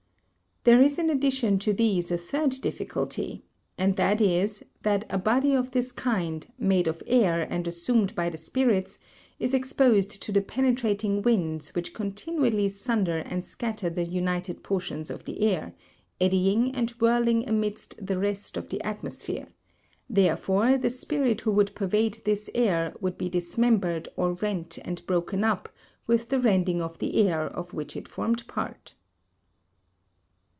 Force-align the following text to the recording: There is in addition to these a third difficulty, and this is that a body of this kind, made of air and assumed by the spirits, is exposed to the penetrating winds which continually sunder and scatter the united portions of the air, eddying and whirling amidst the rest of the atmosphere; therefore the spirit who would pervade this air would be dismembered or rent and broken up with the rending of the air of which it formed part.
There 0.63 0.79
is 0.79 0.99
in 0.99 1.09
addition 1.09 1.57
to 1.57 1.73
these 1.73 2.11
a 2.11 2.19
third 2.19 2.51
difficulty, 2.61 3.41
and 3.79 3.95
this 3.97 4.21
is 4.21 4.63
that 4.83 5.05
a 5.09 5.17
body 5.17 5.55
of 5.55 5.71
this 5.71 5.91
kind, 5.91 6.45
made 6.59 6.85
of 6.87 7.01
air 7.07 7.41
and 7.49 7.67
assumed 7.67 8.13
by 8.13 8.29
the 8.29 8.37
spirits, 8.37 8.99
is 9.39 9.55
exposed 9.55 10.21
to 10.21 10.31
the 10.31 10.41
penetrating 10.43 11.23
winds 11.23 11.73
which 11.73 11.95
continually 11.95 12.69
sunder 12.69 13.17
and 13.25 13.43
scatter 13.43 13.89
the 13.89 14.03
united 14.03 14.61
portions 14.61 15.09
of 15.09 15.23
the 15.25 15.39
air, 15.41 15.73
eddying 16.19 16.75
and 16.75 16.91
whirling 17.01 17.49
amidst 17.49 17.95
the 18.05 18.19
rest 18.19 18.55
of 18.55 18.69
the 18.69 18.83
atmosphere; 18.83 19.47
therefore 20.07 20.77
the 20.77 20.91
spirit 20.91 21.41
who 21.41 21.49
would 21.49 21.73
pervade 21.73 22.21
this 22.23 22.51
air 22.53 22.93
would 23.01 23.17
be 23.17 23.29
dismembered 23.29 24.07
or 24.15 24.33
rent 24.33 24.77
and 24.85 25.03
broken 25.07 25.43
up 25.43 25.69
with 26.05 26.29
the 26.29 26.39
rending 26.39 26.83
of 26.83 26.99
the 26.99 27.15
air 27.27 27.45
of 27.47 27.73
which 27.73 27.95
it 27.97 28.07
formed 28.07 28.45
part. 28.47 28.93